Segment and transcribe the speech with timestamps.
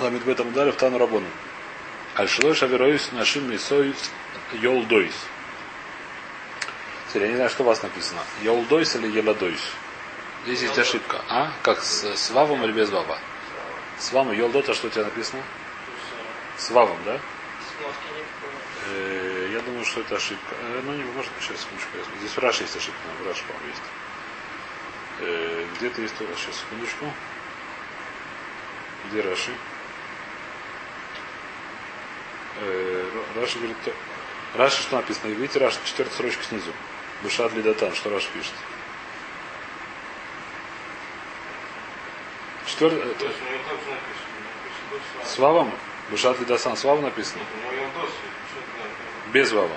[0.00, 1.26] Ламит в этом ударе в Тану Рабону.
[2.14, 3.94] Альшилой Шавероюс нашим лисой
[4.52, 5.14] Йолдойс.
[7.08, 8.20] Теперь я не знаю, что у вас написано.
[8.42, 9.60] Йолдойс или Еладойс?
[10.44, 11.20] Здесь есть ошибка.
[11.28, 11.52] А?
[11.62, 13.18] Как с, с вавом или без вава?
[13.98, 15.42] С вавом Йолдота, что у тебя написано?
[16.56, 17.20] С вавом, да?
[18.86, 20.54] Э, я думаю, что это ошибка.
[20.60, 21.90] Э, ну, не может, сейчас, секундочку.
[22.20, 23.82] Здесь в Раше есть ошибка, в Раше, по-моему, есть.
[25.20, 26.30] Э, где-то есть тоже.
[26.36, 27.12] Сейчас, секундочку.
[29.10, 29.52] Где Раши?
[32.60, 33.04] Э,
[33.36, 33.76] Раши говорит,
[34.54, 35.28] Раши что написано?
[35.28, 36.72] Видите, Раши, четвертая строчка снизу.
[37.22, 38.52] Бушат Лидатан, что Раши пишет?
[42.66, 43.30] Четвертый.
[45.24, 45.72] С Вавом?
[46.10, 47.42] Бушат Лидасан с Вавом написано?
[49.32, 49.76] Без Вава.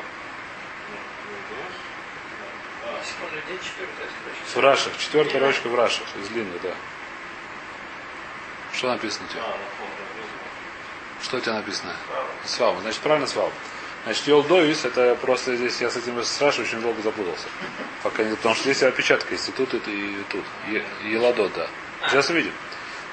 [4.54, 4.98] В Рашах.
[4.98, 6.08] Четвертая рочка в Рашах.
[6.22, 6.74] Из длинной, да.
[8.74, 9.44] Что написано у тебя?
[11.24, 11.96] Что у тебя написано?
[12.46, 12.80] Свава.
[12.82, 13.52] Значит, правильно свава.
[14.04, 17.48] Значит, Йолдоис, это просто здесь я с этим спрашиваю, очень долго запутался.
[18.02, 20.44] Пока не, потому что здесь опечатка есть и тут, и, и тут.
[20.70, 21.68] И, Еладот, да.
[22.10, 22.54] Сейчас увидим.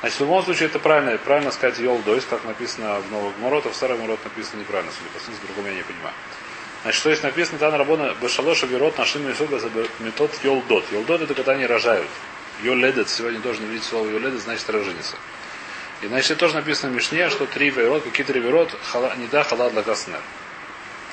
[0.00, 3.70] Значит, в любом случае это правильно, правильно сказать Йолдоис, как написано в Новых Морот, а
[3.70, 6.14] в Старых Морот написано неправильно, судя по смыслу, другом я не понимаю.
[6.82, 10.84] Значит, что есть написано, там работа Башалоша Верот нашим Исуга за метод Йолдот.
[10.92, 12.08] Йолдот это когда они рожают.
[12.62, 15.16] Йоледет, сегодня должен видеть слово Йоледет, значит роженица.
[16.00, 18.74] И значит, тоже написано в Мишне, что три верот, какие три верот,
[19.16, 20.20] не да халат для каснер.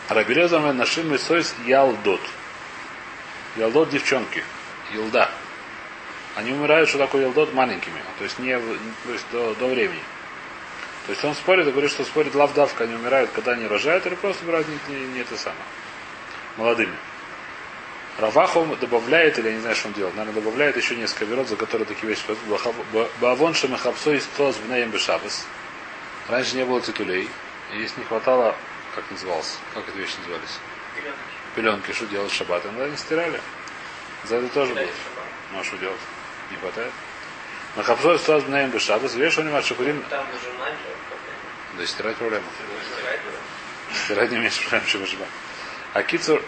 [0.10, 2.22] Рабелезам нашим и сойс ялдот.
[3.56, 4.44] Ялдот девчонки.
[4.94, 5.32] Елда.
[6.36, 8.00] Они умирают, что такое елдот, маленькими.
[8.20, 10.02] То есть, не, то есть до, до времени.
[11.06, 14.16] То есть он спорит и говорит, что спорит лавдавка, они умирают, когда они рожают, или
[14.16, 15.64] просто умирают не, не, не это самое.
[16.58, 16.96] Молодыми.
[18.18, 21.58] Равахом добавляет, или я не знаю, что он делает, наверное, добавляет еще несколько верот, за
[21.58, 22.24] которые такие вещи.
[23.20, 25.46] Бавон шамахапсо из тос бнеем бешабас.
[26.30, 27.30] Раньше не было титулей.
[27.74, 28.56] И если не хватало,
[28.96, 30.60] как назывался, как эти вещи назывались?
[30.96, 31.20] Пеленки.
[31.56, 32.66] Пеленки, что делать в шаббат?
[32.66, 33.42] Иногда не стирали.
[34.24, 34.88] За это тоже было.
[35.52, 36.00] Ну а что делать?
[36.52, 36.92] Не хватает.
[37.76, 39.14] Махапсо из тос бнеем бешабас.
[39.16, 40.02] Веш он шахурим.
[40.10, 40.74] Там уже
[41.78, 42.46] Да стирать проблема.
[44.06, 45.28] Стирать не меньше проблем, чем шаббат.
[45.96, 46.44] А кицур,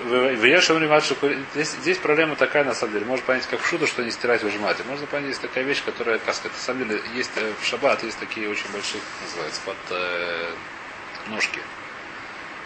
[1.54, 3.06] здесь, здесь проблема такая, на самом деле.
[3.06, 4.76] Можно понять, как в шуту, что не стирать выжимать.
[4.86, 8.04] Можно понять, есть такая вещь, которая, как сказать, на самом деле, есть э, в шаббат,
[8.04, 10.50] есть такие очень большие, называется, под э,
[11.28, 11.62] ножки.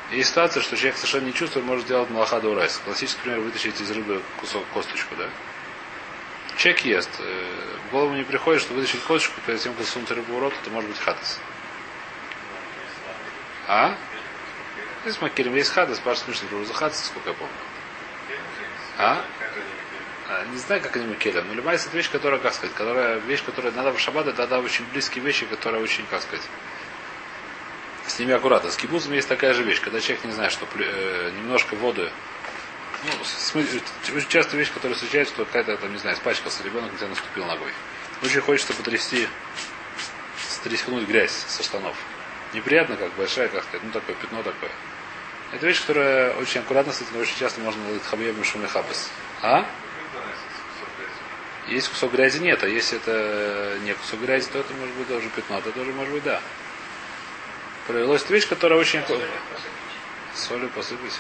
[0.09, 2.81] Есть ситуация, что человек совершенно не чувствует, может сделать малахада урайс.
[2.84, 5.30] Классический пример, вытащить из рыбы кусок, косточку, да?
[6.58, 7.12] Человек ест.
[7.19, 7.46] Э,
[7.90, 10.72] в голову не приходит, что вытащить косточку, перед тем, как сунуть рыбу в рот, это
[10.72, 11.40] может быть хатас.
[13.68, 13.96] А?
[15.03, 17.53] Здесь Макирим есть хадас, Паш Мишна про хадас, сколько я помню.
[18.97, 19.25] А?
[20.29, 20.45] а?
[20.45, 23.94] Не знаю, как они Макелем, но любая вещь, которая, как сказать, которая, вещь, которая надо
[23.94, 26.45] в шаббат, это тогда очень близкие вещи, которые очень, как сказать,
[28.06, 28.69] с ними аккуратно.
[28.69, 32.12] С кибузом есть такая же вещь, когда человек не знает, что э, немножко воды
[33.03, 33.12] ну,
[34.16, 37.72] очень часто вещь, которая встречается, что какая-то, там, не знаю, испачкался ребенок, где наступил ногой.
[38.22, 39.28] Очень хочется потрясти,
[40.47, 41.95] стряхнуть грязь со штанов.
[42.53, 44.69] Неприятно, как большая, как сказать, ну такое пятно такое.
[45.51, 49.09] Это вещь, которая очень аккуратно с этим очень часто можно ловить хабьем шум хабас.
[49.41, 49.66] А?
[51.67, 55.29] Есть кусок грязи, нет, а если это не кусок грязи, то это может быть тоже
[55.29, 56.41] пятно, это тоже может быть да.
[57.88, 59.01] Провелась вещь, которая очень...
[60.34, 61.19] Солью посыпать.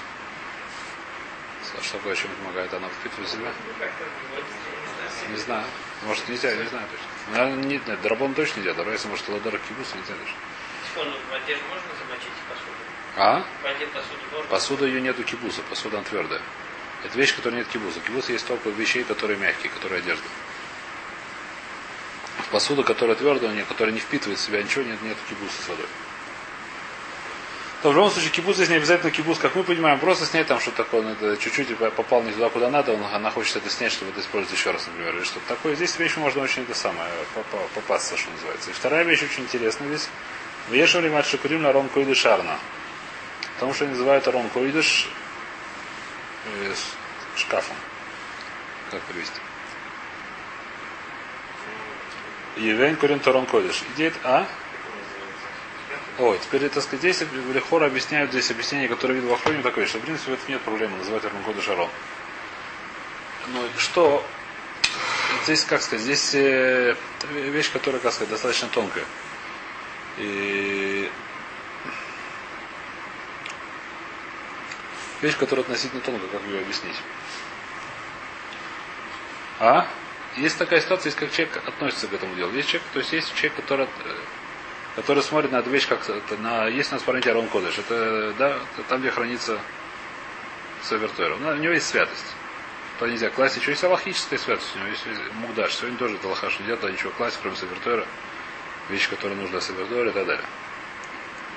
[1.81, 2.73] Что такое, чем помогает?
[2.73, 3.51] Она впитывает в себя?
[5.29, 5.65] Не знаю.
[6.03, 7.37] Может нельзя, не знаю точно.
[7.37, 8.73] Наверное, нет, нет, драбон точно нельзя.
[8.73, 10.35] Давай, если может ладар кибус, нельзя точно.
[10.93, 12.75] В воде можно замочить посуду?
[13.15, 13.43] А?
[13.63, 14.49] Воде посуду можно?
[14.49, 16.41] Посуда ее нету кибуса, посуда она твердая.
[17.03, 17.99] Это вещь, которая нет кибуса.
[17.99, 20.23] Кибус есть только вещей, которые мягкие, которые одежда.
[22.51, 25.87] Посуда, которая твердая, которая не впитывает в себя ничего, нет, нет кибуса с водой.
[27.81, 30.59] То в любом случае кибуз здесь не обязательно кибуз, как мы понимаем, просто снять там
[30.59, 34.11] что-то такое, надо чуть-чуть попал не туда, куда надо, он, она хочет это снять, чтобы
[34.11, 35.75] это использовать еще раз, например, или что-то такое.
[35.75, 37.09] Здесь вещь можно очень это самое,
[37.73, 38.69] попасться, что называется.
[38.69, 40.09] И вторая вещь очень интересная здесь.
[40.69, 42.57] Вешали мать шикурим на рон койды шарна.
[43.55, 45.07] Потому что они называют арон койдыш
[46.45, 46.73] э,
[47.35, 47.75] шкафом.
[48.89, 49.39] Как перевести?
[52.57, 53.83] Евен курин торон койдыш.
[53.93, 54.47] Идея, а?
[56.17, 57.23] Ой, теперь, так сказать, здесь
[57.53, 60.61] Лехора объясняют здесь объяснение, которое видел в Охроне, такое, что в принципе в этом нет
[60.61, 61.89] проблемы называть Армагода Шарон.
[63.47, 64.25] Ну что,
[65.45, 66.95] здесь, как сказать, здесь э,
[67.31, 69.05] вещь, которая, как сказать, достаточно тонкая.
[70.17, 71.09] И
[75.21, 76.95] вещь, которая относительно тонкая, как ее объяснить.
[79.59, 79.87] А?
[80.37, 82.51] Есть такая ситуация, есть как человек относится к этому делу.
[82.53, 83.87] Есть человек, то есть есть человек, который
[84.95, 86.01] который смотрит на эту вещь как
[86.39, 87.77] на есть у нас понятие Арон Кодыш.
[87.77, 88.57] Это да,
[88.89, 89.59] там, где хранится
[90.83, 91.35] Савертойра.
[91.35, 92.25] У него есть святость.
[92.99, 94.75] То нельзя класть еще есть аллахическая святость.
[94.75, 95.05] У него есть
[95.35, 95.75] Мугдаш.
[95.75, 98.05] Сегодня тоже это лохаш не делает, ничего класть, кроме Савертойра.
[98.91, 100.45] Вещи, которые нужны для Савертойра и так далее.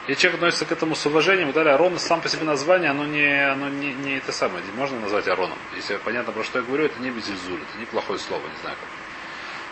[0.07, 1.75] И человек относится к этому с уважением и далее.
[1.75, 4.63] Арон сам по себе название, оно не, оно не, не это самое.
[4.77, 5.59] Можно назвать Ароном.
[5.75, 8.77] Если понятно, про что я говорю, это не безильзуль, это не плохое слово, не знаю
[8.79, 8.89] как.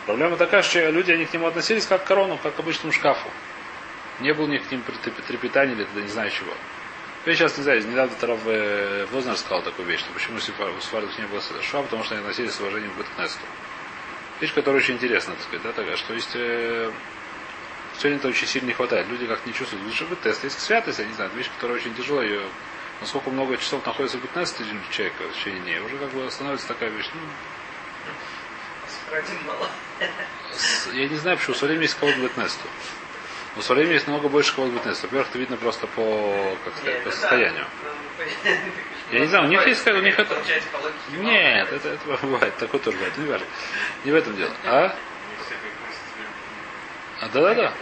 [0.07, 3.29] Проблема такая, что люди они к нему относились как к корону, как к обычному шкафу.
[4.21, 4.83] Не было у них к ним
[5.29, 6.53] трепетания или тогда не знаю чего.
[7.25, 8.41] Я сейчас не знаю, недавно Тарав
[9.13, 12.53] Вознер сказал такую вещь, что почему у Сфардов не было шва, потому что они относились
[12.53, 13.45] с уважением к Беткнесту.
[14.41, 16.91] Вещь, которая очень интересна, так сказать, да, такая, что есть э,
[18.03, 19.07] Сегодня это очень сильно не хватает.
[19.07, 19.85] Люди как не чувствуют.
[19.85, 20.43] Лучше бы тест.
[20.43, 22.27] Есть святость, я не знаю, вещь, которая очень тяжелая.
[22.27, 22.43] Ее,
[23.01, 24.57] насколько много часов находится в 15
[24.91, 27.09] человека в течение дней, уже как бы становится такая вещь.
[27.15, 27.21] Ну,
[30.95, 31.55] я не знаю, почему.
[31.55, 32.67] В время есть кого-то Бетнесту.
[33.55, 35.07] Но в время есть намного больше кого-то Бетнесту.
[35.07, 37.67] Во-первых, это видно просто по, как сказать, по состоянию.
[39.13, 40.35] Я не знаю, у них есть как у них это.
[41.19, 43.47] Нет, это, это бывает, такое тоже бывает, не важно.
[44.05, 44.51] Не в этом дело.
[44.65, 44.97] А?
[47.23, 47.73] А, да-да-да.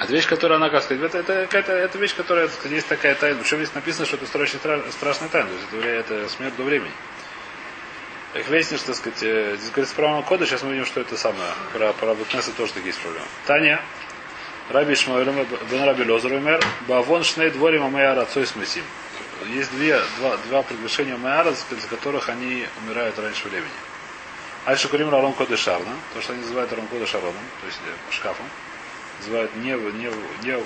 [0.00, 3.14] Это вещь, которая она, как сказать, это, это, это, это вещь, которая, сказать, есть такая
[3.14, 3.38] тайна.
[3.40, 4.58] Причем здесь написано, что это очень
[4.90, 5.48] страшная тайна.
[5.70, 6.90] То есть это, смерть до времени.
[8.34, 11.50] Их выяснишь, так сказать, э, здесь говорится про кода, сейчас мы видим, что это самое.
[11.72, 13.26] Про, про Бутнеса тоже такие есть проблемы.
[13.46, 13.80] Таня,
[14.70, 18.84] Раби Ишмаэль, Бен Раби Лозер, Бавон Шней Дворим Амаяр Отцой Смесим.
[19.46, 23.70] Есть две, два, два приглашения Майара, за которых они умирают раньше времени.
[24.66, 28.12] Альша Курим Рарон Коды Шарна, то, что они называют Рарон Коды Шароном, то есть э,
[28.12, 28.44] шкафом,
[29.20, 30.10] называют не, не,
[30.42, 30.62] не,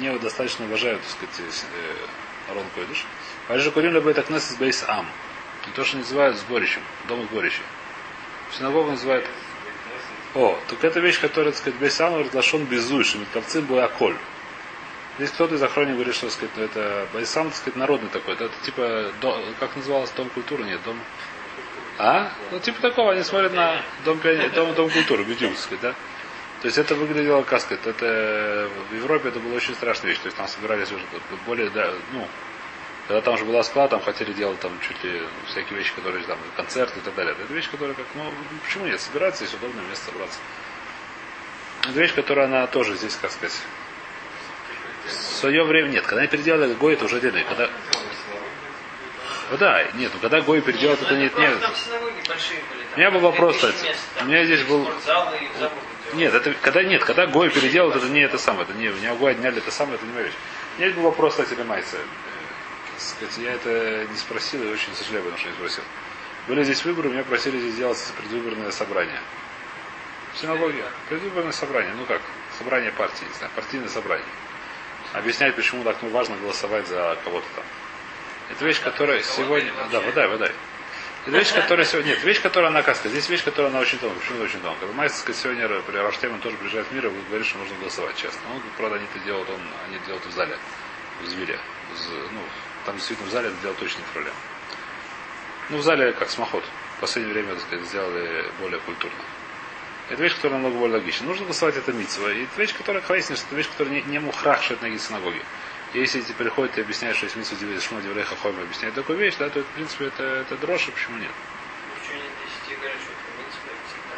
[0.00, 3.06] не достаточно уважают, так сказать, э, Арон Койдыш.
[3.48, 5.06] Альша Курим Лабайт Акнесис Бейс Ам.
[5.76, 7.62] То, что называют сборищем, дом сборища.
[8.58, 9.24] Синагогу называют
[10.34, 14.16] о, так это вещь, которая, так сказать, Бейс Ам разглашен безуйшим, и ковцим был аколь.
[15.16, 18.34] Здесь кто-то из охранников говорит, что сказать, ну, это Байсам, так сказать, народный такой.
[18.34, 20.64] Это, это типа, до, как называлось, дом культуры?
[20.64, 20.98] Нет, дом
[21.98, 22.32] а?
[22.50, 24.20] Ну, типа такого, они смотрят на дом,
[24.74, 25.94] дом, культуры, Бедюмский, да?
[26.60, 30.18] То есть это выглядело, как сказать, это в Европе это была очень страшная вещь.
[30.20, 31.04] То есть там собирались уже
[31.46, 32.26] более, да, ну,
[33.06, 36.38] когда там уже была склад, там хотели делать там чуть ли всякие вещи, которые там,
[36.56, 37.36] концерты и так далее.
[37.38, 38.24] Это вещь, которая как, ну,
[38.64, 40.38] почему нет, собираться, здесь удобное место собраться.
[41.82, 43.60] Это вещь, которая она тоже здесь, как сказать,
[45.06, 47.44] в свое время, нет, когда они переделали Гой, это уже отдельно.
[47.44, 47.68] Когда,
[49.50, 51.58] ну да, нет, ну когда Гой переделает, это нет, нет.
[52.94, 53.94] У меня был вопрос, кстати.
[54.20, 54.88] У меня здесь был...
[56.14, 59.14] Нет, это когда нет, когда Гой переделал, это не это самое, это не, у меня
[59.14, 60.34] Гой отняли это самое, это не моя вещь.
[60.76, 61.96] У меня был вопрос, кстати, для Майса.
[62.98, 65.82] Сказать, я это не спросил и очень сожалею, потому что не спросил.
[66.46, 69.20] Были здесь выборы, меня просили здесь сделать предвыборное собрание.
[70.34, 70.84] В синагоге.
[71.08, 71.92] Предвыборное собрание.
[71.96, 72.20] Ну как?
[72.58, 74.26] Собрание партии, не знаю, партийное собрание.
[75.12, 77.64] Объяснять, почему так ну, важно голосовать за кого-то там.
[78.50, 79.72] Это вещь, которая сегодня...
[79.90, 80.50] Да, вода, вода.
[81.26, 82.10] Это вещь, которая сегодня...
[82.10, 83.08] Нет, вещь, которая она каска.
[83.08, 84.20] Здесь вещь, которая она очень тонкая.
[84.20, 84.92] Почему очень тонкая?
[84.92, 88.40] Майстер сегодня при Раштеме тоже приезжает в мир и говорит, что нужно голосовать честно.
[88.54, 90.58] Он, правда, они это делают, он, они делают в зале,
[91.22, 91.58] в Звере.
[92.32, 92.40] Ну,
[92.84, 94.36] там действительно в зале это делать точно не проблема.
[95.70, 96.64] Ну, в зале как смоход.
[96.98, 99.16] В последнее время, так сказать, сделали более культурно.
[100.10, 101.26] Это вещь, которая намного более логична.
[101.26, 102.30] Нужно голосовать это митцва.
[102.30, 105.40] И это вещь, которая хвастнешь, это вещь, которая не, не мухрах, что это ноги синагоги.
[105.94, 109.48] Если ты приходит и объясняешь, что есть митсу шмо девреха хойма объясняет такую вещь, да,
[109.48, 111.30] то это, в принципе это, это дрожь, почему нет?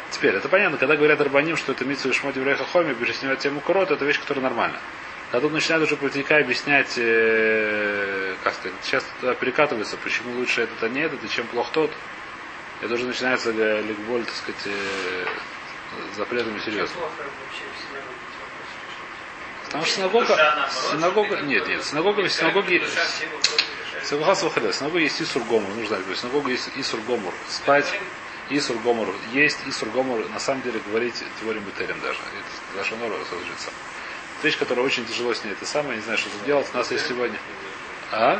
[0.09, 3.91] Теперь, это понятно, когда говорят Арбаним, что это митсу шмо девреха хойма, объясняют тему курот,
[3.91, 4.79] это вещь, которая нормальна.
[5.29, 10.81] Когда тут начинают уже политика объяснять, э, как сказать, сейчас туда перекатывается, почему лучше этот,
[10.81, 11.91] а не этот, и чем плох тот,
[12.81, 15.25] это уже начинается ликболь, так сказать, э,
[16.15, 16.95] запретами серьезно.
[19.67, 22.81] Потому что синагога, синагога, нет, нет, синагога, синагоге,
[24.01, 27.99] согласно в синагога есть Исур Гомор, нужно знать, синагога есть Исур Гомор, спать,
[28.49, 33.19] Исур Гомор, есть Исур Гомор, на самом деле говорить теорием Бетерем даже, это даже Нора
[33.19, 33.71] разложится.
[34.41, 36.89] Вещь, которая очень тяжело с ней, это самое, не знаю, что тут делать, у нас
[36.91, 37.37] есть сегодня.
[38.13, 38.39] А?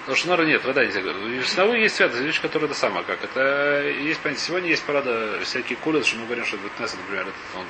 [0.00, 1.46] Потому что Нора нет, вода нельзя говорить.
[1.46, 5.40] В синагоге есть святость, вещь, которая это самое, как это, есть понятие, сегодня есть парада
[5.42, 7.64] всякие кулы, что мы говорим, что Бетнес, например, это он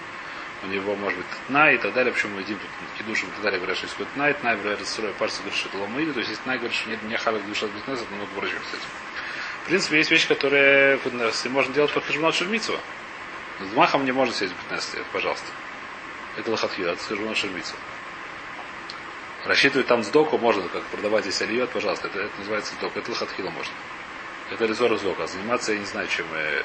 [0.62, 3.42] у него может быть тна и так далее, почему мы едим тут кидушим и так
[3.42, 6.20] далее, говорят, что есть какой-то тна, тна, говорят, сырой парс говорит, что это ломаиды, то
[6.20, 8.88] есть если тна говорит, что нет, не халак душа бизнес, это много врачей этим.
[9.62, 10.98] В принципе, есть вещи, которые
[11.50, 12.78] можно делать по хижманат шельмицу.
[13.60, 15.46] С махом не можно сесть 15 лет, пожалуйста.
[16.36, 17.74] Это лохатхила, это хижманат шельмицу.
[19.44, 23.50] Рассчитывать там сдоку можно, как продавать здесь альет, пожалуйста, это, это называется сдок, это лохатхила
[23.50, 23.74] можно.
[24.50, 25.26] Это резор сдока.
[25.26, 26.62] Заниматься я не знаю, чем э,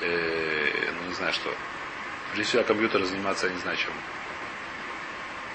[0.00, 1.54] э, ну не знаю что.
[2.32, 3.92] Прежде всего компьютер заниматься, я не знаю чем.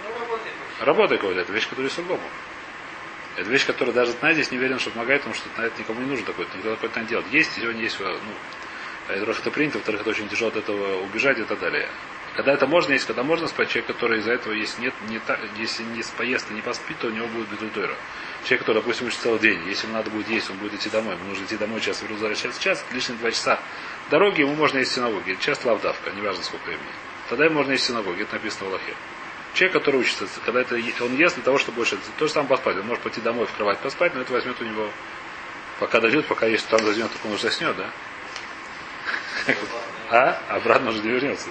[0.03, 0.53] Ну, работает.
[0.81, 2.29] Работа какой-то, это вещь, которая другому.
[3.37, 6.01] Это вещь, которая даже Тна здесь не уверен, что помогает, потому что на это никому
[6.01, 7.25] не нужно такой, никто такой не делать.
[7.31, 8.33] Есть, сегодня есть, ну,
[9.07, 11.89] во-первых, это принято, во-вторых, это очень тяжело от этого убежать и так далее.
[12.35, 15.37] Когда это можно, есть, когда можно спать, человек, который из-за этого, если нет, не та,
[15.57, 17.95] если не поест и не поспит, то у него будет бедультойра.
[18.43, 21.15] Человек, который, допустим, учит целый день, если ему надо будет есть, он будет идти домой,
[21.15, 23.59] ему нужно идти домой, час возвращаться час, лишние два часа
[24.09, 25.37] дороги, ему можно есть в синагоге.
[25.39, 26.85] Час лавдавка, неважно сколько времени.
[27.29, 28.93] Тогда ему можно есть в синагоге, это написано в Аллахе.
[29.53, 32.77] Человек, который учится, когда это он ест для того, чтобы больше, то же самое поспать.
[32.77, 34.89] Он может пойти домой в кровать поспать, но это возьмет у него,
[35.79, 37.89] пока дойдет, пока есть, там возьмет, только он уже заснет, да?
[40.11, 40.41] А?
[40.49, 41.47] Обратно уже не вернется.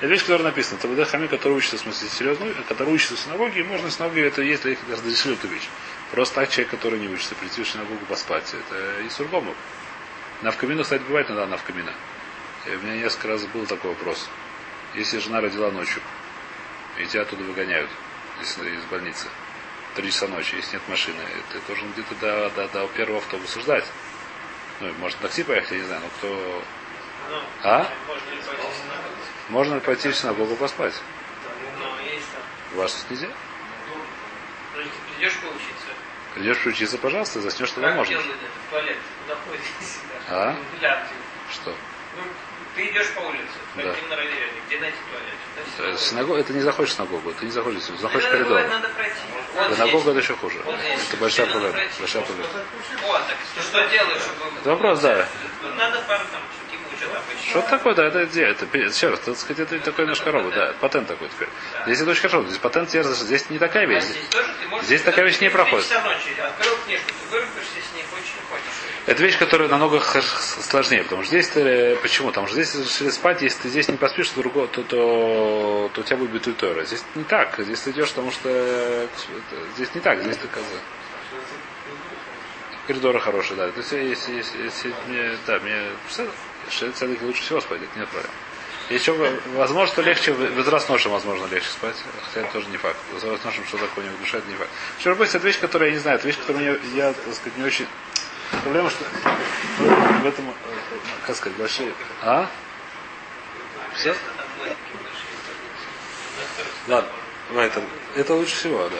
[0.00, 0.78] Это вещь, которая написана.
[0.78, 3.92] Это ВД Хами, который учится, в смысле, серьезно, который учится в синагоге, и можно в
[3.92, 5.68] синагоге, это есть, их разрешили эту вещь.
[6.10, 9.54] Просто так человек, который не учится, прийти в синагогу поспать, это и сургому.
[10.42, 11.92] Навкамина, кстати, бывает иногда навкамина.
[12.66, 14.28] И у меня несколько раз был такой вопрос.
[14.94, 16.02] Если жена родила ночью,
[16.98, 17.90] и тебя оттуда выгоняют
[18.40, 19.26] из, из больницы,
[19.94, 21.18] три часа ночи, если нет машины,
[21.52, 23.84] ты должен где-то до, до, до первого автобуса ждать.
[24.80, 26.62] Ну, может, такси поехать, я не знаю, но кто...
[27.30, 27.88] Ну, А?
[29.48, 30.56] Можно ли пойти в синагогу?
[30.56, 30.94] Поспать.
[31.78, 32.42] Но есть там.
[32.74, 33.28] У вас тут нельзя?
[33.28, 34.82] Ну,
[35.14, 35.83] придешь поучиться.
[36.34, 38.18] Придешь учиться, пожалуйста, заснешь, Как можно.
[38.18, 38.24] В?
[40.30, 40.56] А?
[41.52, 41.70] Что?
[42.16, 42.22] Ну,
[42.74, 43.44] ты идешь по улице,
[43.76, 43.82] Да.
[43.82, 45.34] пойди на равере, где найти туалет?
[45.78, 45.96] Да, Э.
[45.98, 48.62] Синагога, это не заходишь в синагогу, ты не заходишь, в заходишь в коридор.
[49.54, 50.60] Вот Синагога это еще хуже.
[50.64, 50.74] Вот.
[50.74, 51.78] Это большая проблема.
[51.98, 52.48] Большая проблема.
[53.06, 54.22] О, так что делаешь,
[54.64, 55.28] вопрос, да.
[55.76, 56.40] Надо пару там
[57.40, 57.60] что.
[57.60, 58.44] Что такое, да, это где?
[58.44, 61.48] Это, еще раз, так сказать, это такой наш корова, да, патент такой теперь.
[61.86, 64.04] Здесь это очень хорошо, здесь патент терзаешь, здесь не такая А вещь.
[64.04, 64.86] здесь ты можешь...
[64.86, 65.86] Здесь такая вещь не проходит.
[69.06, 72.28] Это вещь, которая намного сложнее, потому что здесь ты, почему?
[72.28, 76.00] Потому что здесь решили спать, если ты здесь не поспишь, то, другого, то, то, то
[76.00, 76.84] у тебя будет битультора.
[76.84, 80.80] Здесь не так, здесь ты идешь, потому что это- здесь не так, здесь ты козы.
[82.86, 83.70] Коридоры хорошие, да.
[83.70, 84.94] То есть, если, если, если
[85.46, 85.88] да, мне
[86.70, 88.30] шесть целых лучше всего спать, это нет проблем.
[88.90, 89.12] Еще,
[89.54, 92.98] возможно, что легче, возрастношим, возможно, легче спать, хотя это тоже не факт.
[93.12, 94.70] Возрастношим, что такое не душа, это не факт.
[94.98, 97.56] Что быть, это вещь, которая я не знаю, это вещь, которую мне, я, так сказать,
[97.56, 97.86] не очень...
[98.62, 100.54] Проблема, что в этом, э,
[101.26, 101.94] как сказать, большие...
[102.22, 102.48] А?
[103.94, 104.14] Все?
[106.86, 107.10] Ладно,
[107.50, 107.84] в этом.
[108.14, 108.96] Это лучше всего, да.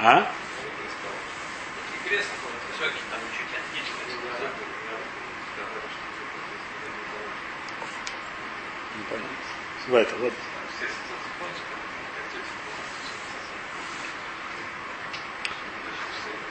[0.00, 0.32] А?
[1.94, 4.02] И кресло будет высокий, там чуть отлично.
[8.98, 9.98] Непонятно.
[9.98, 10.32] Это, вот.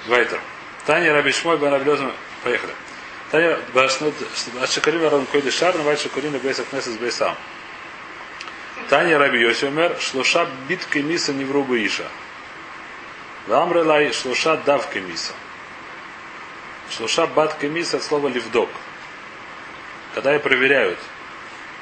[0.08, 0.40] Вайтер.
[0.86, 2.14] Таня Раби Шмой Бен Раблезом.
[2.44, 2.74] Поехали.
[3.30, 3.60] Таня
[4.62, 7.36] Ашакарим Арон Койды Шар, Навай Шакурин Бейсах Несес Бейсам.
[8.90, 12.08] Таня Раби Йосимер, Шлуша битка миса не врубу Иша.
[13.48, 15.34] Вамрелай шлуша давка миса.
[16.90, 18.70] Шлуша батка миса от слова ливдок.
[20.14, 21.00] Когда ее проверяют.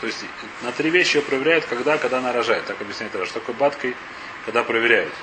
[0.01, 0.23] То есть
[0.61, 2.65] на три вещи ее проверяют, когда, когда она рожает.
[2.65, 3.29] Так объясняет Раш.
[3.29, 3.95] Что такое баткой,
[4.45, 5.13] когда проверяют.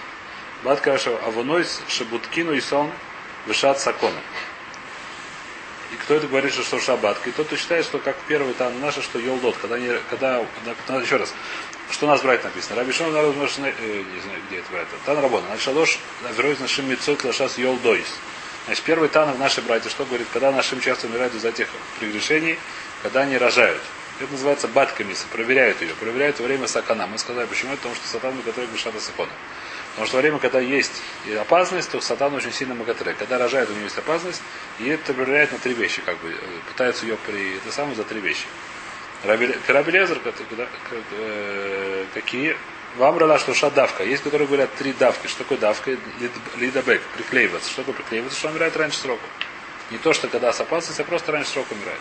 [0.62, 2.90] Батка авунойс шабуткину и сон
[3.46, 4.20] вышат сакона.
[5.92, 7.30] И кто это говорит, что что шабатка?
[7.30, 10.44] И тот, кто считает, что как первый там наша, что елдот, когда не, когда,
[10.88, 11.32] надо еще раз,
[11.90, 12.76] что у нас брать написано.
[12.76, 14.88] Раби Шон народ может, э, не знаю, где это брать.
[15.04, 15.46] Тан Рабона.
[15.46, 15.98] Значит, шалош,
[16.36, 18.06] верой нашим мецот лашас елдойс.
[18.66, 21.68] Значит, первый тан в нашей братья, что говорит, когда нашим часто умирают из-за тех
[22.00, 22.58] прегрешений,
[23.02, 23.80] когда они рожают.
[24.18, 27.06] Это называется баткамиса, проверяют ее, проверяют во время сакана.
[27.06, 27.76] Мы сказали, почему?
[27.76, 29.30] Потому что сатан готовит грешата сакона.
[29.90, 31.02] Потому что во время, когда есть
[31.38, 33.14] опасность, то сатан очень сильно магатре.
[33.14, 34.42] Когда рожает, у него есть опасность,
[34.78, 36.34] и это проверяет на три вещи, как бы,
[36.68, 37.56] пытаются ее при...
[37.56, 38.46] Это самое за три вещи.
[39.22, 40.20] Карабелезер,
[42.14, 42.56] какие?
[42.96, 44.04] Вам рала, что давка.
[44.04, 45.26] Есть, которые говорят три давки.
[45.26, 45.96] Что такое давка?
[46.56, 47.70] Лидабек, приклеиваться.
[47.70, 48.38] Что такое приклеиваться?
[48.38, 49.24] Что он умирает раньше срока.
[49.90, 52.00] Не то, что когда с опасностью, а просто раньше срока умирает.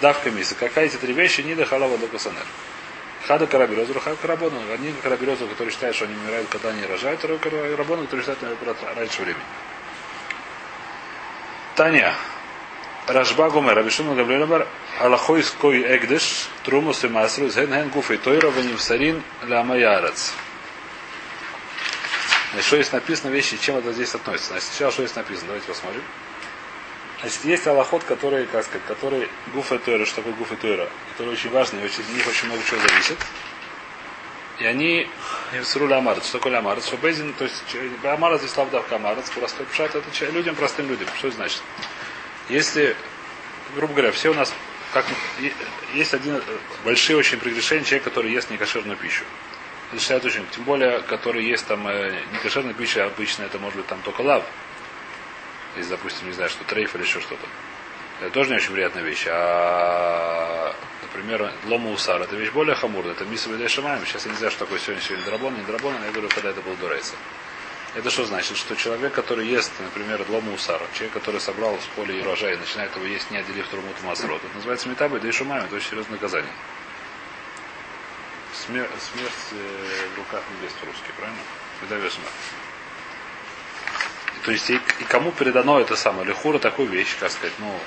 [0.00, 0.54] Давка миса.
[0.54, 1.40] Какая эти три вещи?
[1.40, 2.46] Нида халава до косанер.
[3.26, 4.60] Хада караберозу, хада карабону.
[4.72, 8.46] Одни караберозу, которые считают, что они умирают, когда они рожают, второй карабону, которые считают, что
[8.46, 9.44] они умирают раньше времени.
[11.76, 12.14] Таня.
[13.06, 14.68] Рашба Гомер, Рабишума Гавлелемар,
[15.00, 20.32] Аллахой Ской Эгдеш, Трумус и Масру, Зен Ген Гуф и Тойра, Ванивсарин, Ляма Ярец.
[22.52, 24.50] Значит, что есть написано вещи, чем это здесь относится.
[24.50, 26.02] Значит, сначала что есть написано, давайте посмотрим.
[27.20, 30.88] Значит, есть аллахот, который, как сказать, который гуф и тойра, что такое гуф и тойра,
[31.12, 33.18] который очень важный, очень, от них очень много чего зависит.
[34.58, 35.08] И они
[35.52, 36.24] не всрули амарец.
[36.24, 36.86] Что такое амарец?
[36.86, 37.62] Что Безин, то есть
[38.04, 41.08] амарец здесь лавдавка амарец, простой пшат, это людям, простым людям.
[41.16, 41.62] Что это значит?
[42.48, 42.96] Если,
[43.74, 44.52] грубо говоря, все у нас
[44.92, 45.04] как,
[45.94, 46.40] есть один э,
[46.84, 49.24] большой очень прегрешение человек, который ест некошерную пищу.
[49.92, 53.86] Это считают очень, тем более, который есть там э, некошерная пища, обычно это может быть
[53.86, 54.44] там только лав.
[55.76, 57.46] Если, допустим, не знаю, что трейф или еще что-то.
[58.20, 59.26] Это тоже не очень приятная вещь.
[59.28, 63.12] А, например, лома усар, это вещь более хамурная.
[63.12, 64.04] Это мисс шамаем.
[64.04, 66.60] Сейчас я не знаю, что такое сегодня сегодня драбон, не драбон, я говорю, когда это
[66.60, 67.14] был дурейса.
[67.94, 68.56] Это что значит?
[68.56, 72.56] Что человек, который ест, например, лому усара, человек, который собрал с поля и урожай и
[72.56, 75.90] начинает его есть, не отделив трумут масрот, это называется метабы, да и шумаем, это очень
[75.90, 76.52] серьезное наказание.
[78.54, 81.40] Смер- смерть э, в руках небес по-русски, правильно?
[81.82, 82.30] Медаве смерть.
[84.44, 87.78] То есть и, и кому передано это самое, лихура такую вещь, как сказать, ну,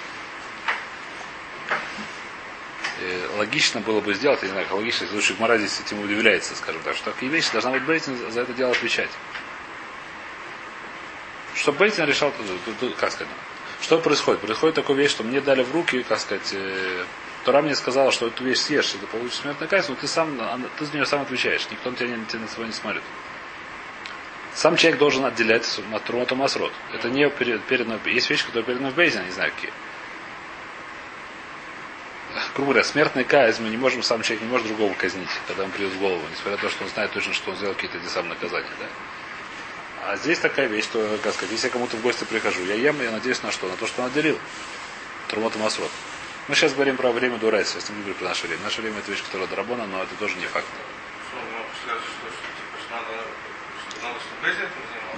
[3.01, 6.55] э, логично было бы сделать, я не знаю, логично, если лучше Гмара здесь этим удивляется,
[6.55, 9.10] скажем так, что такие вещи должна быть Брейтин за это дело отвечать.
[11.55, 12.31] Чтобы Бейтин решал,
[13.00, 13.33] как сказать,
[13.81, 14.41] что происходит?
[14.41, 17.03] Происходит такая вещь, что мне дали в руки, как сказать, э,
[17.45, 20.38] Тора мне сказала, что эту вещь съешь, ты получишь смертный казнь, но ты сам,
[20.77, 23.03] ты за нее сам отвечаешь, никто на тебя, на тебя на свой не смотрит.
[24.55, 26.72] Сам человек должен отделять от Трумата Масрот.
[26.93, 29.74] Это не перед, передано, есть вещи, которые переданы в Бейзе, не знаю какие.
[32.55, 35.72] Грубо говоря, смертный казнь, мы не можем, сам человек не может другого казнить, когда он
[35.72, 38.07] придет в голову, несмотря на то, что он знает точно, что он сделал какие-то эти
[38.07, 38.69] самые наказания.
[38.79, 38.86] Да?
[40.05, 43.01] А здесь такая вещь, что, как сказать, если я кому-то в гости прихожу, я ем,
[43.01, 43.67] я надеюсь на что?
[43.67, 44.38] На то, что он отделил.
[45.29, 45.89] Трумота Масрот.
[46.48, 48.63] Мы сейчас говорим про время Дурайса, если не говорим про наше время.
[48.63, 50.67] Наше время это вещь, которая дорабона, но это тоже не факт.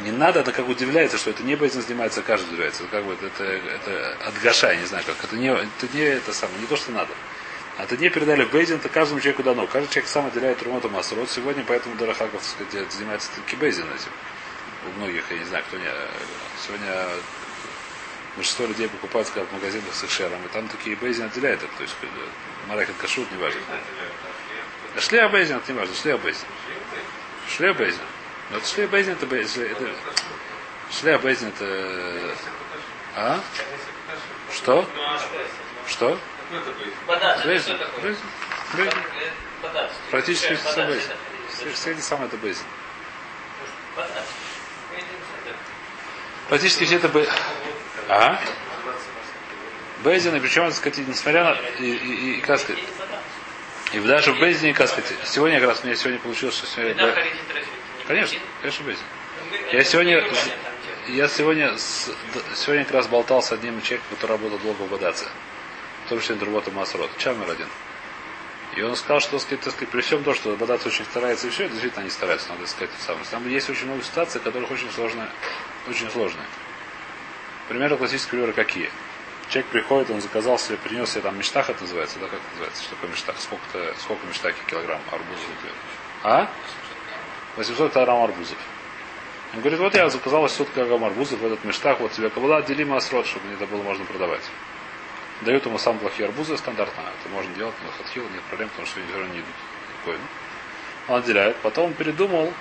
[0.04, 2.84] Не надо, это как удивляется, что это не Бейзин занимается, каждый удивляется.
[2.84, 5.24] Это как бы это, это от Гаша, не знаю как.
[5.24, 7.13] Это не, это не это самое, не то, что надо.
[7.77, 9.68] А это не передали в Бейзин, это каждому человеку дано.
[9.68, 11.30] Каждый человек сам отделяет Румота Масрот.
[11.30, 14.12] Сегодня поэтому Дарахаков сказать, занимается таки Бейзин этим
[14.88, 15.89] у многих, я не знаю, кто не...
[16.65, 17.08] Сегодня
[18.36, 21.72] большинство людей покупают сказать, в магазинах с экшером, и там такие бейзин отделяют это.
[21.77, 21.96] То есть
[22.68, 23.62] марахет кашут, не важно.
[25.00, 26.48] Шлея бейзин, это не важно, шлея бейзин.
[27.50, 28.01] Шлея бейзин.
[28.50, 29.64] Но это шлея бейзин, это бейзин.
[29.64, 29.90] Это...
[30.92, 32.36] Шлея бейзин, это...
[33.16, 33.40] А?
[34.53, 34.88] Что?
[35.88, 36.20] Что?
[37.46, 37.77] Бейзин.
[38.01, 38.27] Бейзин.
[38.74, 38.94] Бейзин.
[40.12, 41.12] Практически все бейзин.
[41.74, 42.66] Все эти самые это бейзин.
[46.50, 47.27] Практически все это бы...
[48.10, 48.40] А?
[50.03, 51.51] Бейзин, и причем, так сказать, несмотря на...
[51.79, 52.84] И, и, и, как сказать,
[53.94, 57.16] и даже в Бейзине, как сказать, сегодня как раз у меня сегодня получилось, что сегодня...
[58.07, 59.03] Конечно, конечно, Бейзин.
[59.72, 60.24] Я сегодня...
[61.07, 61.75] Я сегодня,
[62.55, 65.25] сегодня как раз болтал с одним человеком, который работал долго в Бадаце.
[66.05, 67.11] В том числе работа Масрот.
[67.20, 67.68] Чамер один.
[68.75, 71.50] И он сказал, что, сказать, так сказать, при всем том, что Бадац очень старается и
[71.51, 73.24] все, действительно они стараются, надо сказать, самое.
[73.29, 75.29] Там есть очень много ситуаций, которых очень сложно
[75.87, 76.46] очень сложные.
[77.70, 78.89] Примеры классического примеры какие?
[79.50, 82.83] Человек приходит, он заказал себе, принес себе там мечтах, это называется, да, как это называется,
[82.83, 83.35] что такое мечтах?
[83.39, 85.46] Сколько-то, сколько мечтаки килограмм арбузов?
[86.24, 86.50] А?
[87.57, 88.57] 800 килограмм арбузов.
[89.53, 92.83] Он говорит, вот я заказал 800 килограмм арбузов в этот мештах, вот тебе кабала, дели
[92.83, 94.44] масрот, чтобы мне это было можно продавать.
[95.41, 97.01] Дают ему самые плохие арбузы стандартно.
[97.01, 99.55] Это можно делать, но хатхил нет проблем, потому что они все равно не идут.
[100.00, 101.13] Такой, ну.
[101.13, 101.55] Он отделяет.
[101.57, 102.53] Потом передумал,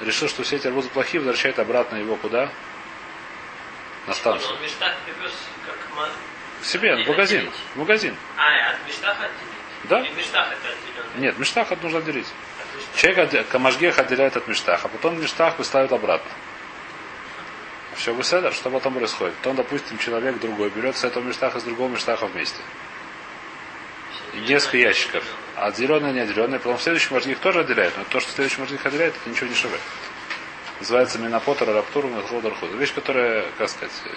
[0.00, 2.50] решил, что все эти арбузы плохие, возвращает обратно его куда?
[4.06, 4.56] На станцию.
[6.60, 7.50] К себе, в магазин.
[7.74, 8.16] В магазин.
[8.36, 9.30] А, от Миштаха
[9.84, 10.00] Да?
[11.18, 12.26] Нет, Миштах нужно отделить.
[12.96, 16.30] Человек Камашгех отделяет от Миштаха, а потом Миштах выставит обратно.
[17.96, 19.34] Все выседа, что потом происходит?
[19.36, 22.60] Потом, допустим, человек другой берет с этого Миштаха с другого Миштаха вместе.
[24.34, 25.24] И несколько ящиков.
[25.56, 26.58] А отделенные, не отделенные.
[26.58, 27.96] Потом следующий мажгих тоже отделяет.
[27.98, 29.78] Но то, что следующий мажгих отделяет, это ничего не шеве.
[30.80, 34.10] Называется Минапотер, Раптур, Мехлодар Вещь, которая, как сказать, э,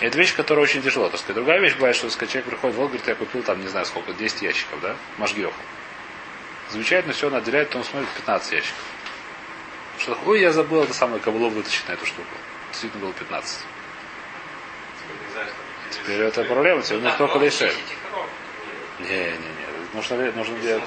[0.00, 1.08] это вещь, которая очень тяжело.
[1.08, 1.36] Так сказать.
[1.36, 3.86] Другая вещь бывает, что сказать, человек приходит в Волг, говорит, я купил там, не знаю
[3.86, 5.56] сколько, 10 ящиков, да, Машгиоху.
[6.70, 8.84] Замечательно, все он отделяет, то он смотрит 15 ящиков.
[9.98, 12.28] Что, ой, я забыл это самое кабулу вытащить на эту штуку.
[12.70, 13.60] Действительно было 15.
[15.90, 17.60] Теперь это проблема, тебе нужно только лишь.
[17.60, 17.68] Не,
[18.98, 19.66] не, не.
[19.94, 20.84] Нужно, нужно делать.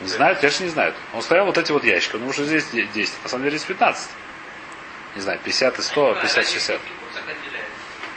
[0.00, 0.96] Не знают, конечно, не знают.
[1.12, 2.16] Он стоял вот эти вот ящики.
[2.16, 3.22] Ну, уже здесь 10.
[3.22, 4.10] На самом деле здесь 15.
[5.14, 6.80] Не знаю, 50 и 100, 50, 60.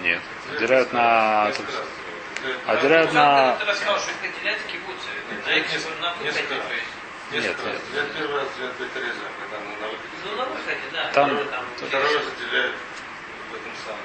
[0.01, 0.21] Нет.
[0.51, 1.51] Отделяют на...
[2.65, 3.57] Отделяют на...
[7.31, 7.81] Нет, нет.
[7.93, 10.07] Я первый раз когда на выходе.
[10.23, 11.11] Ну, на выходе, да.
[11.13, 11.37] Там...
[11.75, 12.75] Второй раз отделяют
[13.51, 13.99] в этом самом.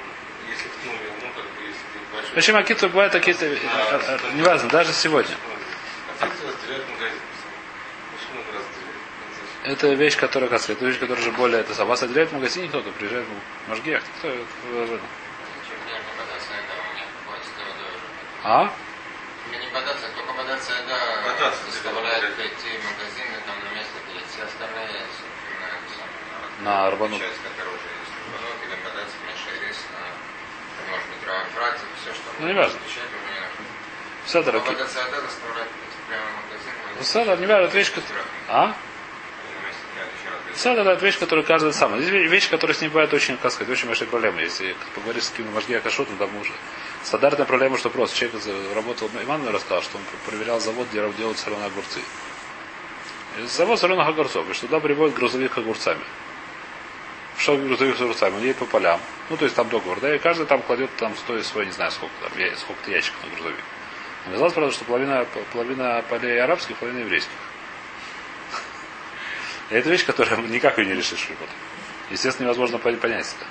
[0.49, 2.35] Если ну, ну как бы, если ты большой.
[2.35, 3.47] Почему какие-то бывают какие-то...
[4.33, 5.35] Неважно, даже сегодня.
[9.63, 11.61] Это вещь, которая, сказать, это вещь, которая уже более...
[11.61, 14.03] Это, а вас отделяет в магазине кто-то, приезжает в Можгех.
[14.19, 14.35] Кто,
[18.43, 18.73] А?
[21.43, 21.51] Да,
[23.45, 24.27] там на место делать.
[24.31, 27.19] Все остальные, собственно, это самое, На Арбанут.
[27.19, 30.03] часть, которая уже есть Арбанут, или бодаться, на шерис, на,
[30.91, 32.79] может быть, рафрати, все, что Ну, не важно.
[34.25, 34.71] Все, дорогие.
[34.71, 36.73] бодаться, да, заставляет идти прямо в магазин.
[36.97, 38.23] Ну, Седа, не важно, это вещь, которая...
[38.47, 38.75] А?
[40.55, 41.97] Седа, да, это вещь, которую каждый сам.
[41.99, 44.41] Здесь ве- вещь, которая с ней бывает очень, как сказать, очень большие проблемы.
[44.41, 46.53] Если поговорить с каким-то мажги Акашотом, там уже.
[47.03, 48.39] Стандартная проблема, что просто человек
[48.75, 52.01] работал, мне рассказал, что он проверял завод, где делают соленые огурцы.
[53.39, 56.03] И завод соленых огурцов, и что туда приводят грузовик огурцами.
[57.39, 58.99] Шел грузовик с огурцами, он едет по полям.
[59.29, 61.91] Ну, то есть там договор, да, и каждый там кладет там стоит свой, не знаю,
[61.91, 63.63] сколько там, сколько-то ящиков на грузовик.
[64.27, 67.31] Оказалось, правда, что половина, половина полей арабских, половина еврейских.
[69.69, 71.47] И это вещь, которая никак ее не решишь потом.
[72.09, 73.45] Естественно, невозможно пон- понять это.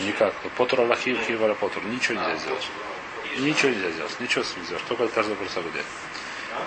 [0.00, 0.34] Никак.
[0.56, 1.84] Потур Аллахи, Киевара Потур.
[1.84, 2.68] Ничего нельзя сделать.
[3.38, 4.20] Ничего нельзя сделать.
[4.20, 4.84] Ничего с ним сделаешь.
[4.88, 5.86] Только каждого огурца гулять.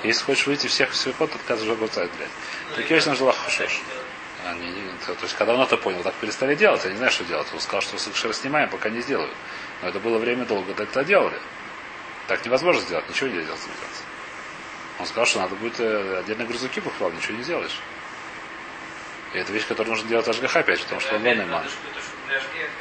[0.04, 2.30] Если хочешь выйти всех свекот, от каждого огурца гулять.
[2.76, 3.82] Такие вещи нужно хошеш.
[4.46, 6.84] А, не, не, то, то есть, когда он это понял, так перестали делать.
[6.84, 7.48] Я не знаю, что делать.
[7.54, 9.34] Он сказал, что совершенно снимаем, пока не сделают.
[9.82, 11.40] Но это было время долго, так это делали.
[12.32, 13.60] Так невозможно сделать, ничего нельзя сделать.
[13.82, 14.04] кажется.
[15.00, 17.78] Он сказал, что надо будет э, отдельно грузовики похвал, ничего не сделаешь.
[19.34, 21.66] И это вещь, которую нужно делать АЖГХ опять, потому что он лонный ман.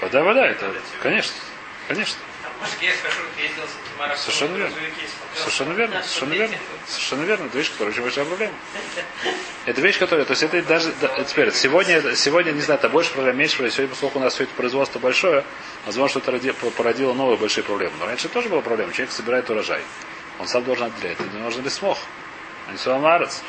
[0.03, 1.35] Да, да, да, это, конечно,
[1.89, 2.17] конечно.
[2.81, 4.17] Я скажу, ездил с Тимаром.
[4.17, 4.77] Совершенно верно.
[5.35, 6.57] Совершенно верно, совершенно верно.
[6.87, 7.45] Совершенно верно.
[7.47, 8.55] Это вещь, которая очень большая проблема.
[9.67, 13.13] Это вещь, которая, то есть это даже, да, теперь, сегодня, сегодня, не знаю, это больше
[13.13, 13.73] проблем, меньше проблем.
[13.73, 15.45] Сегодня, поскольку у нас все это производство большое,
[15.87, 17.93] возможно, что это роди- породило новые большие проблемы.
[17.99, 18.93] Но раньше тоже была проблема.
[18.93, 19.83] Человек собирает урожай.
[20.39, 21.21] Он сам должен отделять.
[21.21, 21.99] Это нужно ли смог?
[22.69, 23.43] А не суамарец.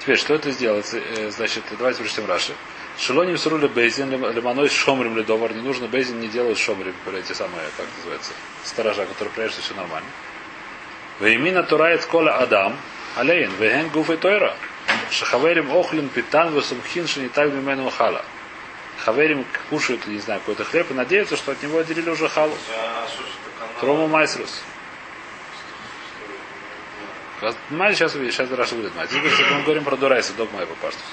[0.00, 0.88] Теперь, что это сделать?
[0.92, 2.54] Э, Значит, давайте прочтем Раши.
[2.98, 5.52] Шелоним сурули бейзин лиманой шомрим ледовар.
[5.52, 8.32] Не нужно бейзин не делают шомрим, эти самые, как называется,
[8.64, 10.08] сторожа, которые проверяют, что все нормально.
[11.20, 12.76] Веймина турает кола адам,
[13.16, 14.56] алейн, веген гуфы тойра.
[15.10, 18.24] Шахаверим охлин питан весумхин шиниталь мимену хала.
[19.04, 22.56] Хаверим кушают, не знаю, какой-то хлеб и надеются, что от него отделили уже халу.
[23.80, 24.62] Трому майсрус.
[27.68, 29.10] Понимаете, сейчас увидите, сейчас Раша будет мать.
[29.10, 31.04] Здесь мы говорим про Дурайса, док моя попаштус.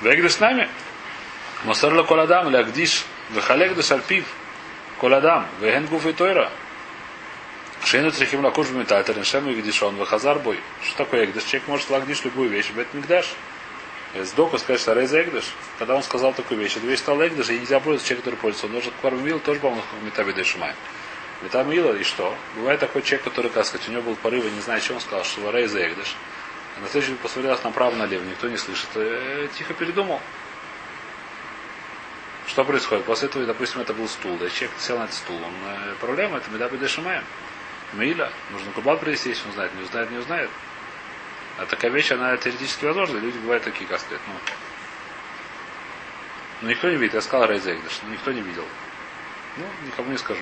[0.00, 0.68] Вегдиш с нами.
[1.64, 4.24] Мосарла коладам, лягдиш, вехалегдиш альпив,
[5.00, 6.50] коладам, веген гуф и тойра.
[7.84, 10.60] Шейну трихим лакуш бмитальтер, иншем и гдишон, вехазар бой.
[10.84, 11.44] Что такое эгдиш?
[11.44, 13.34] Человек может лагдиш любую вещь, бет мигдаш.
[14.14, 15.44] С доку сказать, что рейз эгдиш.
[15.78, 18.66] Когда он сказал такую вещь, эта вещь стала эгдиш, и нельзя пользоваться человек, который пользуется.
[18.66, 20.74] Он должен квармил, тоже, по-моему, как метабе дешимай.
[21.42, 22.34] Метамила и что?
[22.56, 25.00] Бывает такой человек, который, как сказать, у него был порыв, и не знаю, что он
[25.00, 26.14] сказал, что варей заэгдыш.
[26.76, 28.88] А на следующий день посмотрелся направо-налево, никто не слышит.
[29.56, 30.20] Тихо передумал.
[32.48, 33.04] Что происходит?
[33.04, 35.36] После этого, допустим, это был стул, да, человек сел на этот стул.
[35.36, 37.22] Он, э, проблема, это меда бедешимаем.
[37.92, 38.32] Миля.
[38.50, 39.74] Нужно кубат привести, если он знает.
[39.74, 40.50] Не узнает, не узнает.
[41.58, 43.18] А такая вещь, она теоретически возможна.
[43.18, 44.34] Люди бывают такие, как сказать, ну.
[46.62, 47.14] Ну, никто не видит.
[47.14, 48.64] Я сказал Рейза Эгдыш, но никто не видел.
[49.58, 50.40] Ну, никому не скажу.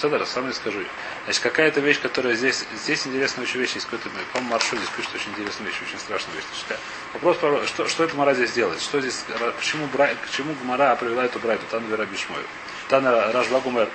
[0.00, 0.80] Седер, сам не скажу.
[1.24, 5.14] Значит, какая-то вещь, которая здесь, здесь интересная очень вещь, есть какой-то, по-моему, маршрут здесь пишет
[5.14, 6.44] очень интересную вещь, очень страшную вещь.
[6.66, 6.80] Значит,
[7.14, 8.80] вопрос, про- что, что это Мара здесь делает?
[8.82, 9.24] Что здесь,
[9.56, 11.64] почему, бра, к чему Мара привела эту брайту?
[11.70, 12.44] Тан Вера Бишмою.
[12.88, 13.88] Тан Рашбагумер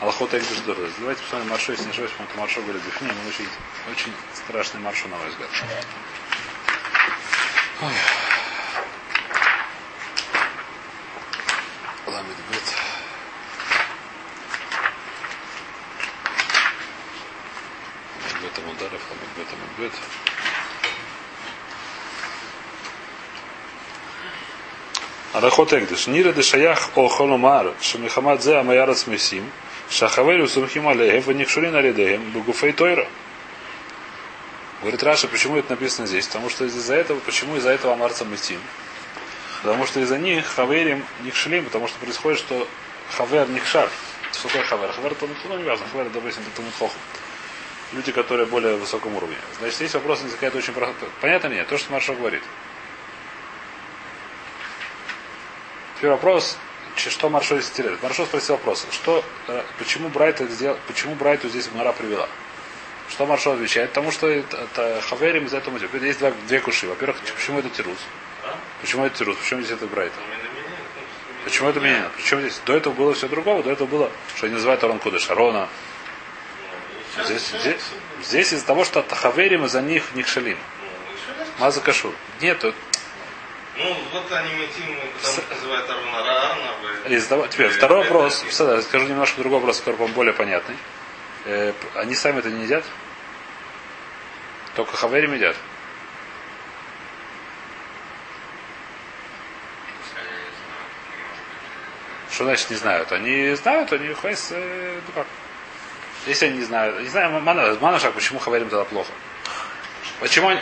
[0.00, 0.58] Алхота Экдуш
[0.98, 3.48] Давайте посмотрим маршрут, если не ошибаюсь, по-моему, маршрут говорит Бифни, очень,
[3.90, 5.48] очень страшный маршрут, на мой взгляд.
[7.80, 7.92] Ой.
[19.78, 19.92] быть.
[25.32, 26.06] Арахот Эгдыш.
[26.08, 29.50] Нира дешаях охоломар, шамихамад зе амаярац месим,
[29.90, 33.06] шахавелю сумхим алеев, ваникшурин алидеем, бугуфей тойра.
[34.80, 36.26] Говорит Раша, почему это написано здесь?
[36.26, 38.60] Потому что из-за этого, почему из-за этого амарца месим?
[39.62, 42.66] Потому что из-за них хаверим никшилим, потому что происходит, что
[43.16, 43.88] хавер никшар.
[44.32, 44.92] Что такое хавер?
[44.92, 46.94] Хавер то ну, не важно, хавер, допустим, это хоху
[47.92, 49.36] люди, которые более высоком уровне.
[49.58, 52.42] Значит, есть вопрос, какая-то очень про- понятно мне, то, что Маршо говорит.
[55.96, 56.56] Теперь вопрос,
[56.96, 58.02] что Маршо здесь теряет.
[58.02, 62.28] Маршо спросил вопрос, что, э, почему Брайт это сделал, почему Брайту здесь Мара привела?
[63.08, 63.90] Что Маршо отвечает?
[63.90, 65.96] Потому что это, это Хаверим из этого мотива.
[65.96, 66.86] Есть два, две куши.
[66.86, 67.98] Во-первых, почему это Тирус?
[68.80, 69.36] Почему это Тирус?
[69.38, 70.12] Почему здесь это Брайт?
[71.44, 72.10] Почему это меня?
[72.16, 72.60] Причем здесь?
[72.66, 73.62] До этого было все другого.
[73.62, 75.68] До этого было, что они называют Арон Кудыш, Арона.
[77.24, 77.80] Здесь, здесь,
[78.22, 80.58] здесь из-за того, что Хаверим из-за них Никшалим.
[81.58, 82.14] Маза Кашур.
[82.40, 87.14] Нет, Ну, вот они интимные, потому что называют Арна Арна.
[87.14, 88.44] Из того- теперь второй вопрос.
[88.50, 90.76] Скажу немножко другой вопрос, который, по-моему, более понятный.
[91.44, 92.84] Э, они сами это не едят?
[94.74, 95.56] Только хаверим едят.
[102.30, 103.10] Что значит не знают?
[103.12, 105.26] Они знают, они хайс, э, ну как.
[106.28, 107.00] Если они не знают.
[107.00, 109.10] Не знаю, Мана- Манушак, почему хаверим тогда плохо?
[110.20, 110.60] Почему они...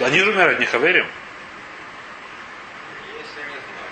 [0.00, 1.06] Они же умирают, не хаверим.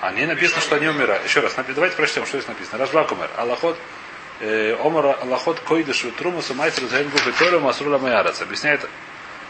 [0.01, 1.25] Они написано, что они умирают.
[1.25, 2.79] Еще раз, давайте прочтем, что здесь написано.
[2.79, 3.29] Рашбак умер.
[3.37, 3.77] Аллахот,
[4.41, 8.41] э, Омар Аллахот Койдыш Трумасу Майсер Зайн Гуфи Тору Масрула Майарац.
[8.41, 8.89] Объясняет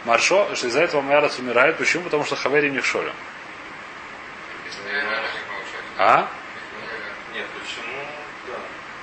[0.04, 1.78] Маршо, что из-за этого Майарац умирает.
[1.78, 2.02] Почему?
[2.04, 3.12] Потому что Хаверим не в шоле.
[5.98, 6.28] А?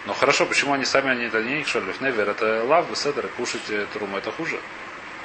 [0.08, 0.13] Да.
[0.13, 1.93] Ну хорошо, почему они сами, они это не их шоле.
[2.00, 4.60] Невер, это лав, седер, кушать э, труму, это хуже.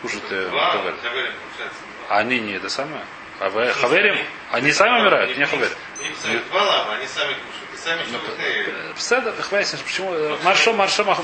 [0.03, 0.95] Кушать э, хавер.
[2.09, 3.05] А они не это самое.
[3.39, 4.17] А вы хаверим?
[4.51, 5.69] Они сами умирают, не сами
[6.51, 7.63] два лава, они сами кушают.
[7.83, 10.15] Сами Ну, что Седер, хвастишь, почему?
[10.15, 11.17] э, Маршо, Маршо, ну,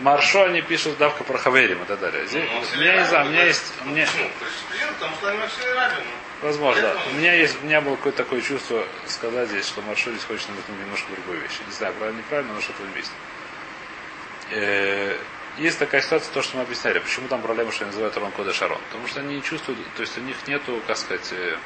[0.00, 2.26] Маршо они пишут давка про хаверим и так далее.
[2.26, 2.44] Здесь,
[2.74, 4.28] у меня не знаю, у меня есть, у меня, Почему?
[5.00, 5.40] Потому что они.
[6.42, 10.24] Возможно, у меня есть, у меня было какое-то такое чувство сказать здесь, что Маршо здесь
[10.24, 11.58] хочет намекнуть немножко другую вещь.
[11.66, 13.12] Не знаю, правильно, неправильно, но что-то вместе.
[14.50, 15.18] Э,
[15.58, 18.52] Есть такая ситуация, то, что мы объясняли, почему там проблема, что они называют Рон Кода
[18.52, 18.80] Шарон.
[18.88, 21.56] Потому что они не чувствуют, то есть у них нету, как сказать, э,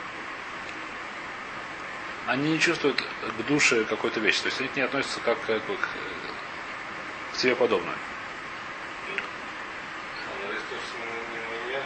[2.27, 4.41] они не чувствуют к душе какой-то вещи.
[4.41, 5.89] То есть они к ней относятся как, как бы к,
[7.37, 7.95] себе подобное.
[10.43, 11.79] Говорит, то, не- не- не-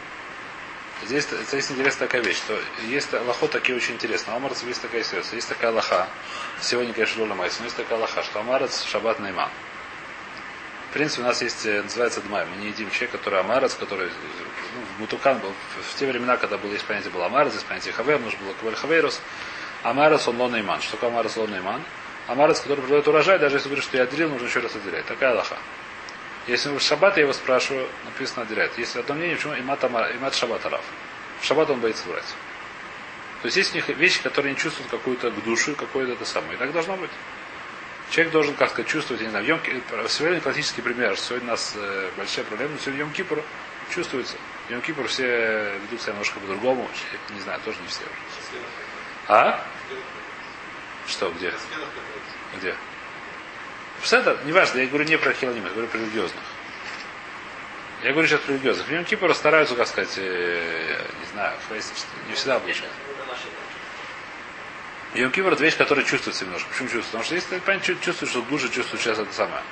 [1.03, 4.33] Здесь, здесь интересная такая вещь, что есть лохот такие очень интересные.
[4.33, 5.35] У Амарцев есть такая ситуация.
[5.35, 6.07] Есть такая лоха.
[6.61, 9.49] Сегодня, конечно, Лола Майс, но есть такая лоха, что Амарец Шаббат Найман.
[10.89, 12.45] В принципе, у нас есть, э, называется Дмай.
[12.45, 15.53] Мы не едим человек, который Амарец, который ну, в Мутукан был.
[15.83, 18.75] В те времена, когда было, есть понятие был Амарец, есть понятие Хавер, нужно было Каваль
[18.75, 19.19] Хаверус.
[19.83, 20.81] Амарец он Лон Найман.
[20.81, 21.83] Что такое Амарец Лон Найман?
[22.27, 25.05] Амарец, который продает урожай, даже если говорит, что я отделил, нужно еще раз отделять.
[25.05, 25.57] Такая лоха.
[26.47, 28.77] Если в шаббат я его спрашиваю, написано отделяет.
[28.77, 30.83] Если одно мнение, почему имат, Ама- имат шаббат арав.
[31.41, 32.35] В шаббат он боится врать.
[33.41, 36.53] То есть есть у них вещи, которые не чувствуют какую-то душу, какое-то это самое.
[36.55, 37.11] И так должно быть.
[38.09, 42.09] Человек должен как-то чувствовать, я не знаю, Йом- сегодня классический пример, сегодня у нас э,
[42.17, 43.41] большая проблема, но сегодня Йом Кипр
[43.89, 44.35] чувствуется.
[44.69, 46.87] Йом Кипр все ведут себя немножко по-другому,
[47.33, 48.01] не знаю, тоже не все.
[49.27, 49.63] А?
[51.07, 51.53] Что, где?
[52.57, 52.75] Где?
[54.11, 56.43] Это неважно, я говорю не про хилоним, я говорю про религиозных.
[58.03, 58.87] Я говорю сейчас про религиозных.
[58.87, 61.57] В Йом Кипр стараются, как сказать, э, не знаю,
[62.27, 62.93] не всегда получается.
[65.15, 66.69] Йом Кипр это вещь, которая чувствуется немножко.
[66.69, 67.11] Почему чувствуется?
[67.11, 69.63] Потому что если ты чувствуешь, что душа чувствует сейчас это самое.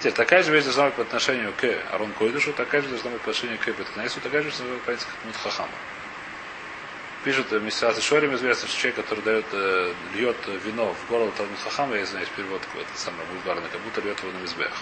[0.00, 3.20] Теперь такая же вещь должна быть по отношению к Арон Койдышу, такая же должна быть
[3.20, 5.72] по отношению к Беткнесу, такая же должна быть по отношению к Мудхахаму.
[7.24, 11.58] Пишут э, Мисиас Шорим известно, что человек, который дает, э, льет вино в горло Талмуд
[11.62, 14.72] Хахама, я знаю, перевод какой-то самый вульгарный, как будто льет его на мизбех.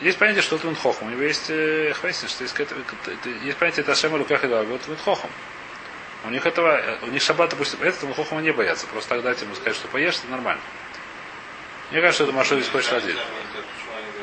[0.00, 1.08] Есть понятие, что это Хохам.
[1.08, 2.76] У него есть э, хвестин, что есть, это-
[3.44, 5.30] есть понятие Ташема Руках и Два, вот Хохам.
[6.24, 8.86] У них этого, у них шаббат, допустим, этого Хохама не боятся.
[8.86, 10.62] Просто так дать ему сказать, что поешь, это нормально.
[11.90, 13.16] Мне кажется, что это здесь хочет один.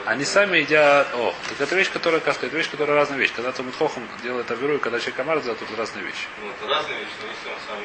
[0.07, 1.09] Они сами едят...
[1.15, 3.33] О, так это вещь, которая, как сказать, это вещь, которая разная вещь.
[3.35, 6.27] Когда Талмуд Хохам делает аверу, и когда человек Амар делает, это разные вещи.
[6.41, 7.79] Ну, это разные вещи, но если он сам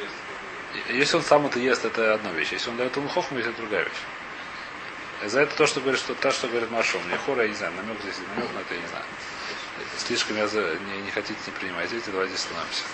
[0.00, 2.52] ест, Если он сам это ест, это одна вещь.
[2.52, 5.30] Если он дает Талмуд Хохам, это другая вещь.
[5.30, 6.98] За это то, что говорит, что то, что говорит Машо.
[7.00, 9.04] Мне хора, я не знаю, намек здесь намек на это, я не знаю.
[9.98, 12.00] Слишком я за- не, не хотите, не принимайте.
[12.06, 12.84] Давайте остановимся.